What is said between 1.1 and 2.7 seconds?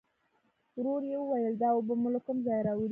وویل: دا اوبه مو له کوم ځايه